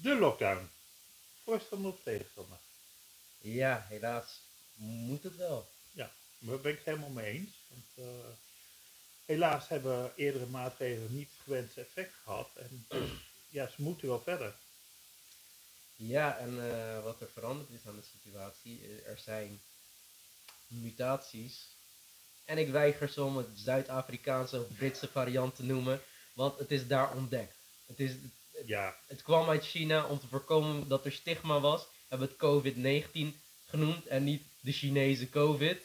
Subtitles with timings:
[0.00, 0.70] De lockdown.
[1.44, 2.58] Voorstander of tegenstander?
[3.40, 4.40] Ja, helaas
[4.74, 5.68] moet het wel.
[5.92, 7.50] Ja, daar ben ik het helemaal mee eens.
[7.68, 8.28] Want, uh,
[9.24, 12.50] helaas hebben eerdere maatregelen niet het gewenste effect gehad.
[12.56, 13.10] En dus,
[13.48, 14.54] ja, ze moeten wel verder.
[15.96, 19.60] Ja, en uh, wat er veranderd is aan de situatie, eh, er zijn
[20.66, 21.76] mutaties.
[22.44, 26.00] En ik weiger ze om het Zuid-Afrikaanse of Britse variant te noemen,
[26.32, 27.54] want het is daar ontdekt.
[27.86, 28.12] Het, is,
[28.68, 28.96] ja.
[29.06, 31.82] het kwam uit China om te voorkomen dat er stigma was.
[31.82, 33.36] We hebben het COVID-19
[33.66, 35.82] genoemd en niet de Chinese COVID.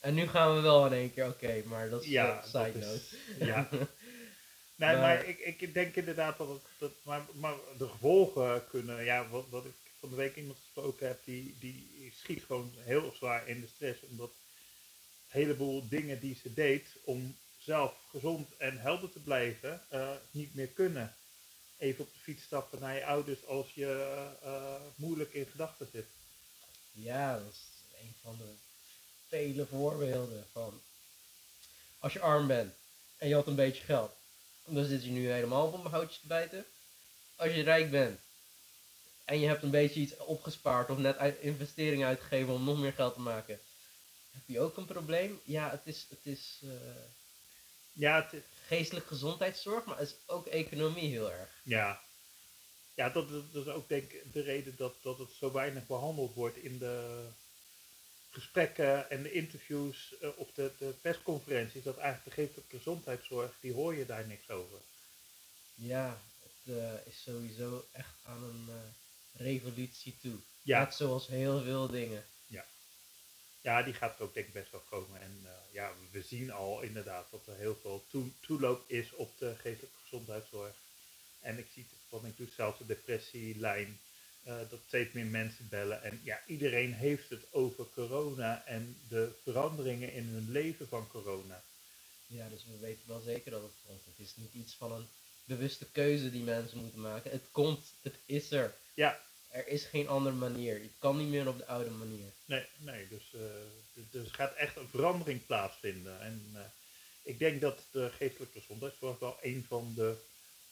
[0.00, 2.78] En nu gaan we wel in één keer, oké, maar dat is ja, een side
[2.78, 3.44] note.
[3.44, 3.68] ja.
[4.82, 9.28] nee, maar, ik, ik denk inderdaad dat, het, dat maar, maar de gevolgen kunnen, ja,
[9.28, 13.48] wat, wat ik van de week iemand gesproken heb, die, die schiet gewoon heel zwaar
[13.48, 19.10] in de stress, omdat een heleboel dingen die ze deed om zelf gezond en helder
[19.10, 21.14] te blijven, uh, niet meer kunnen.
[21.78, 26.06] Even op de fiets stappen naar je ouders als je uh, moeilijk in gedachten zit.
[26.92, 27.60] Ja, dat is
[28.02, 28.54] een van de
[29.28, 30.80] vele voorbeelden van
[31.98, 32.74] als je arm bent
[33.16, 34.12] en je had een beetje geld,
[34.64, 36.64] dan zit je nu helemaal op een houtje te bijten.
[37.36, 38.20] Als je rijk bent
[39.24, 43.14] en je hebt een beetje iets opgespaard of net investeringen uitgegeven om nog meer geld
[43.14, 43.60] te maken,
[44.30, 45.40] heb je ook een probleem.
[45.44, 46.72] Ja, het is, het is uh,
[47.98, 48.42] ja, het is...
[48.66, 51.50] geestelijke gezondheidszorg, maar het is ook economie heel erg.
[51.62, 52.00] Ja,
[52.94, 56.34] ja dat, dat is ook denk ik de reden dat, dat het zo weinig behandeld
[56.34, 57.26] wordt in de
[58.30, 61.82] gesprekken en de interviews uh, op de, de, persconferenties.
[61.82, 64.78] Dat eigenlijk de geestelijke gezondheidszorg, die hoor je daar niks over.
[65.74, 70.36] Ja, het uh, is sowieso echt aan een uh, revolutie toe.
[70.62, 70.78] Ja.
[70.78, 72.24] Net zoals heel veel dingen.
[73.60, 73.82] Ja.
[73.82, 75.20] Die gaat er ook denk ik best wel komen.
[75.20, 79.54] En ja, we zien al inderdaad dat er heel veel to toeloop is op de
[79.54, 80.74] geestelijke gezondheidszorg.
[81.40, 84.00] En ik zie het, want ik doe zelf de depressielijn,
[84.46, 86.02] uh, dat steeds meer mensen bellen.
[86.02, 91.62] En ja, iedereen heeft het over corona en de veranderingen in hun leven van corona.
[92.26, 94.04] Ja, dus we weten wel zeker dat het komt.
[94.04, 95.08] Het is niet iets van een
[95.44, 97.30] bewuste keuze die mensen moeten maken.
[97.30, 98.74] Het komt, het is er.
[98.94, 99.20] Ja.
[99.48, 100.74] Er is geen andere manier.
[100.74, 102.32] Het kan niet meer op de oude manier.
[102.44, 103.40] Nee, nee dus, uh,
[104.10, 106.20] dus er gaat echt een verandering plaatsvinden.
[106.20, 106.60] En uh,
[107.22, 110.16] ik denk dat de geestelijke gezondheidszorg wel een van de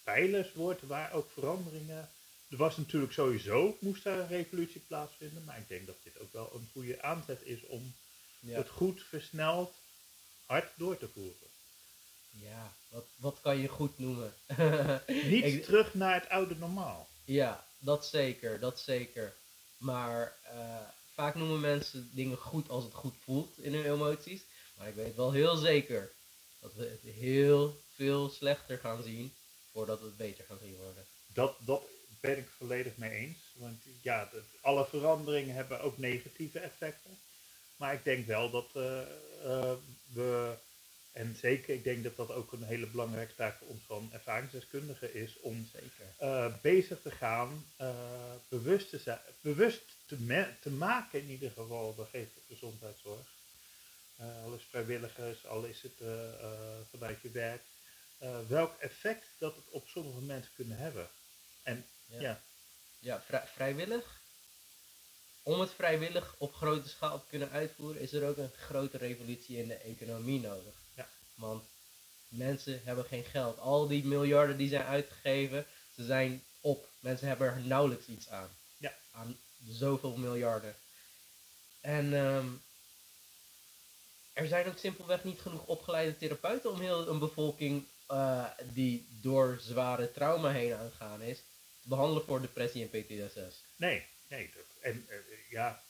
[0.04, 2.10] pijlers wordt waar ook veranderingen.
[2.50, 6.32] Er was natuurlijk sowieso, moest daar een revolutie plaatsvinden, maar ik denk dat dit ook
[6.32, 7.94] wel een goede aanzet is om
[8.40, 8.56] ja.
[8.56, 9.74] het goed versneld
[10.44, 11.48] hard door te voeren.
[12.30, 14.32] Ja, wat, wat kan je goed noemen?
[15.06, 17.08] Niet ik, terug naar het oude normaal.
[17.24, 19.36] Ja, dat zeker, dat zeker.
[19.76, 20.80] Maar uh,
[21.14, 24.42] vaak noemen mensen dingen goed als het goed voelt in hun emoties.
[24.76, 26.12] Maar ik weet wel heel zeker
[26.60, 29.34] dat we het heel veel slechter gaan zien
[29.72, 31.06] voordat het beter gaat zien worden.
[31.26, 31.82] Dat, dat
[32.20, 33.38] ben ik volledig mee eens.
[33.54, 37.18] Want ja, alle veranderingen hebben ook negatieve effecten.
[37.76, 39.00] Maar ik denk wel dat uh,
[39.44, 39.72] uh,
[40.12, 40.56] we,
[41.16, 45.14] en zeker ik denk dat dat ook een hele belangrijke taak voor ons van ervaringsdeskundigen
[45.14, 45.68] is, om
[46.22, 47.66] uh, bezig te gaan,
[48.48, 53.26] bewust, te, zijn, bewust te, te, maken in ieder geval de geestelijke gezondheidszorg.
[54.44, 56.00] al is vrijwilligers, al is het
[56.90, 57.62] vanuit je werk.
[58.22, 61.08] Uh, welk effect dat het op sommige mensen kunnen hebben.
[61.62, 62.42] En ja, ja.
[62.98, 64.20] ja vrij, vrijwillig.
[65.46, 69.56] Om het vrijwillig op grote schaal te kunnen uitvoeren, is er ook een grote revolutie
[69.56, 70.74] in de economie nodig.
[70.94, 71.08] Ja.
[71.34, 71.64] Want
[72.28, 73.58] mensen hebben geen geld.
[73.58, 76.88] Al die miljarden die zijn uitgegeven, ze zijn op.
[77.00, 78.48] Mensen hebben er nauwelijks iets aan.
[78.76, 78.92] Ja.
[79.12, 80.74] Aan zoveel miljarden.
[81.80, 82.62] En um,
[84.32, 89.58] er zijn ook simpelweg niet genoeg opgeleide therapeuten om heel een bevolking uh, die door
[89.60, 91.38] zware trauma heen aangaan is,
[91.82, 93.64] te behandelen voor depressie en PTSS.
[93.76, 94.50] Nee, nee.
[94.80, 95.16] En uh,
[95.50, 95.82] ja,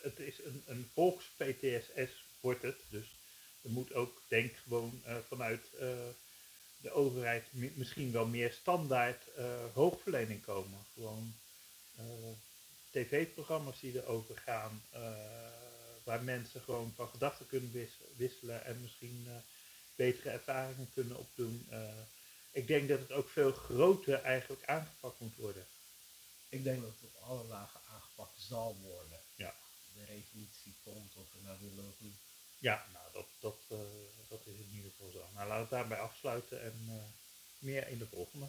[0.00, 2.76] het is een, een volks-PTSS wordt het.
[2.88, 3.16] Dus
[3.62, 5.70] er moet ook, denk gewoon uh, vanuit
[6.80, 9.22] de overheid misschien wel meer standaard
[9.72, 10.78] hulpverlening komen.
[10.94, 11.34] Gewoon
[12.90, 14.82] tv-programma's die erover gaan,
[16.04, 19.28] waar mensen gewoon van gedachten kunnen wisselen en misschien
[19.94, 21.68] betere ervaringen kunnen opdoen.
[22.50, 25.66] Ik denk dat het ook veel groter eigenlijk aangepakt moet worden.
[26.56, 29.20] Ik denk dat het op alle lagen aangepakt zal worden.
[29.34, 29.54] Ja.
[29.94, 32.16] De revolutie komt of we nou willen of niet.
[32.58, 33.78] Ja, nou dat, dat, uh,
[34.28, 35.18] dat is in ieder geval zo.
[35.34, 37.02] Nou laten we het daarbij afsluiten en uh,
[37.58, 38.48] meer in de volgende.